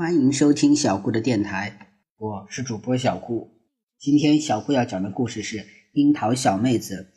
[0.00, 3.50] 欢迎收听小顾的电台，我是主播小顾。
[3.98, 5.58] 今天小顾要讲的故事是
[5.92, 7.12] 《樱桃小妹子》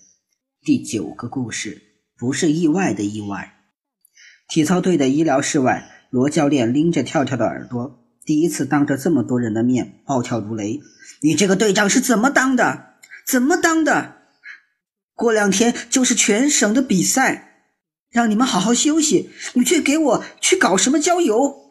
[0.65, 1.81] 第九个故事，
[2.17, 3.53] 不是意外的意外。
[4.49, 10.81] 体操队的医疗室外，罗教练拎着跳跳的耳朵，第一次当着这么多人的面暴跳如雷
[11.23, 12.95] ：“你这个队长是怎么当的？
[13.25, 14.17] 怎么当的？
[15.13, 17.69] 过两天就是全省的比赛，
[18.11, 21.62] 让你们好好休息，你却给我去搞什么郊游？”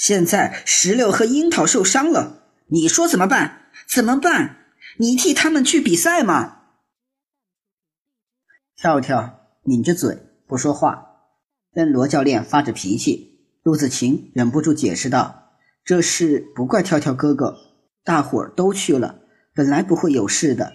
[0.00, 3.66] 现在石榴和樱桃受伤了，你说怎么办？
[3.86, 4.56] 怎么办？
[4.96, 6.62] 你替他们去比赛吗？
[8.74, 11.06] 跳跳抿着嘴不说话，
[11.74, 13.44] 跟罗教练发着脾气。
[13.62, 15.52] 陆子晴忍不住解释道
[15.84, 17.58] ：“这事不怪跳跳哥哥，
[18.02, 19.20] 大伙儿都去了，
[19.52, 20.72] 本来不会有事的，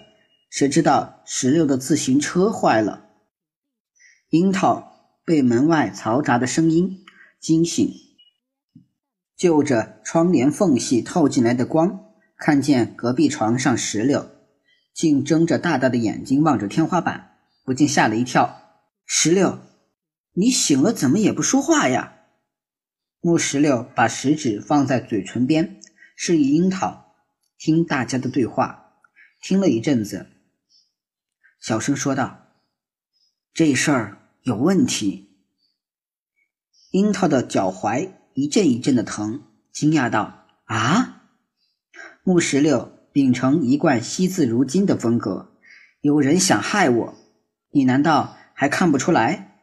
[0.50, 3.08] 谁知道石榴的自行车坏了。”
[4.30, 7.04] 樱桃被门外嘈杂的声音
[7.40, 8.05] 惊醒。
[9.36, 14.30] 就着窗帘缝隙透进来的光，看见隔壁床上石榴，
[14.94, 18.62] 竟睁着大大的眼睛望着天花板，不禁吓了一跳。
[19.04, 19.58] 石榴，
[20.32, 22.14] 你醒了怎么也不说话呀？
[23.20, 25.80] 木石榴把食指放在嘴唇边，
[26.16, 27.14] 示意樱桃
[27.58, 28.94] 听大家的对话。
[29.42, 30.26] 听了一阵子，
[31.60, 32.46] 小声说道
[33.52, 35.28] ：“这事儿有问题。”
[36.90, 38.12] 樱桃的脚踝。
[38.36, 41.22] 一阵一阵的疼，惊讶道：“啊！”
[42.22, 45.56] 木石榴秉承一贯惜字如金的风格，
[46.02, 47.14] 有人想害我，
[47.70, 49.62] 你难道还看不出来？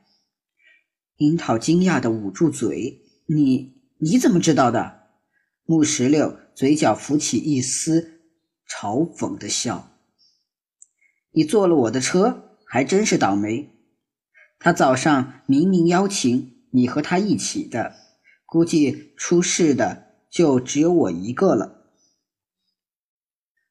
[1.18, 5.02] 樱桃惊讶的捂住嘴：“你你怎么知道的？”
[5.66, 8.22] 木石榴嘴角浮起一丝
[8.68, 9.92] 嘲讽的笑
[11.30, 13.70] ：“你坐了我的车，还真是倒霉。
[14.58, 17.98] 他早上明明邀请你和他一起的。”
[18.54, 21.88] 估计出事的就只有我一个了。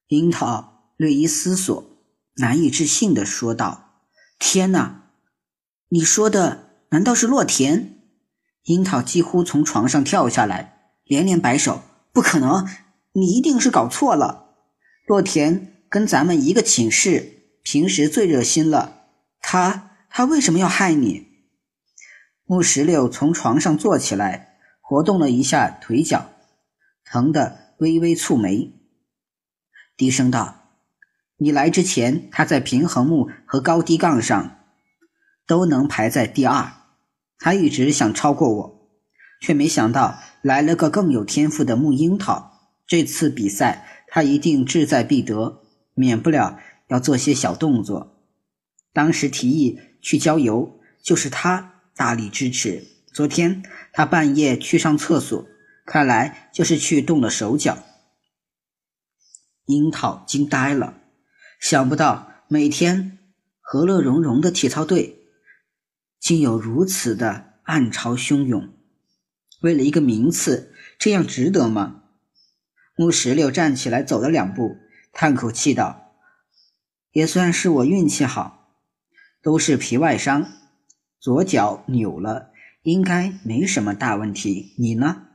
[0.09, 2.03] 樱桃略一思索，
[2.39, 4.03] 难以置信的说道
[4.41, 5.13] ：“天哪，
[5.91, 8.01] 你说的难道是洛田？”
[8.67, 11.83] 樱桃几乎从床上跳下来，连连摆手
[12.13, 12.67] ：“不可能，
[13.13, 14.57] 你一定是搞错了。
[15.07, 19.05] 洛田跟咱们一个寝室，平时最热心了。
[19.41, 21.29] 他他为什么要害你？”
[22.45, 24.49] 木石榴从床上坐起来。
[24.93, 26.33] 活动了一下腿脚，
[27.03, 28.75] 疼得微微蹙眉，
[29.97, 30.67] 低声道
[31.41, 34.59] ：“你来之前，他在平衡木和高低杠上
[35.47, 36.71] 都能排在第二。
[37.39, 38.91] 他一直想超过我，
[39.41, 42.75] 却没想到来了个更有天赋的木樱桃。
[42.87, 45.63] 这次比赛，他一定志在必得，
[45.95, 48.23] 免不了要做些小动作。
[48.93, 53.63] 当时提议去郊游，就是他大力支持。”昨天
[53.93, 55.47] 他半夜去上厕所，
[55.85, 57.77] 看来就是去动了手脚。
[59.67, 60.95] 樱桃惊呆了，
[61.61, 63.19] 想不到每天
[63.61, 65.19] 和乐融融的体操队，
[66.19, 68.73] 竟有如此的暗潮汹涌。
[69.61, 72.05] 为了一个名次，这样值得吗？
[72.97, 74.79] 木石榴站起来走了两步，
[75.13, 76.15] 叹口气道
[77.13, 78.75] ：“也算是我运气好，
[79.43, 80.51] 都是皮外伤，
[81.21, 82.49] 左脚扭了。”
[82.83, 85.29] 应该没什么大问题，你呢？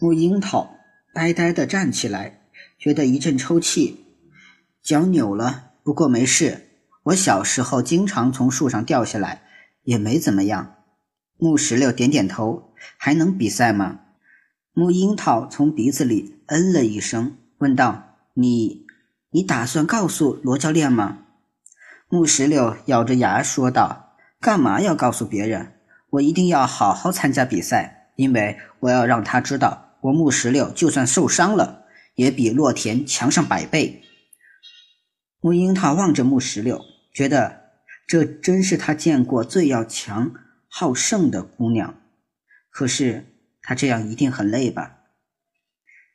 [0.00, 0.76] 木樱桃
[1.12, 2.40] 呆呆地站起来，
[2.78, 4.06] 觉得一阵抽泣，
[4.82, 6.68] 脚扭了，不过没事。
[7.04, 9.42] 我小时候经常从树上掉下来，
[9.82, 10.76] 也没怎么样。
[11.36, 14.00] 木石榴点点头，还能比赛吗？
[14.72, 18.86] 木樱桃从鼻子里嗯了一声，问道：“你，
[19.30, 21.18] 你打算告诉罗教练吗？”
[22.08, 25.74] 木石榴咬着牙说道：“干嘛要告诉别人？”
[26.10, 34.02] 我一定要好好参加比赛，因为我要让他知道，我木石榴就算受伤了，也比洛田强上百倍。
[35.40, 36.80] 木樱桃望着木石榴，
[37.12, 37.72] 觉得
[38.06, 40.32] 这真是他见过最要强、
[40.68, 42.00] 好胜的姑娘。
[42.70, 43.26] 可是
[43.60, 44.98] 他这样一定很累吧？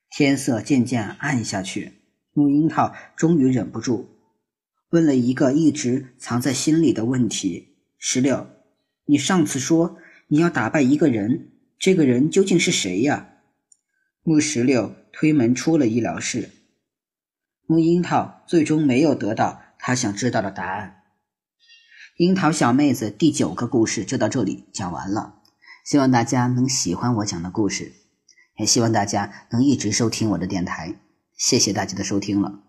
[0.09, 2.01] 天色渐渐暗下去，
[2.33, 4.09] 木樱桃终于忍不住
[4.89, 8.47] 问了一个一直藏在心里的问题：石榴。
[9.05, 9.97] 你上次说
[10.27, 13.29] 你要打败一个人，这个人究竟是谁呀？
[14.23, 16.49] 木石榴推门出了医疗室，
[17.65, 21.03] 木樱桃最终没有得到他想知道的答案。
[22.17, 25.41] 樱桃小妹子第九个故事就到这里讲完了，
[25.83, 27.91] 希望大家能喜欢我讲的故事，
[28.57, 30.95] 也希望大家能一直收听我的电台。
[31.35, 32.62] 谢谢大家的收听了。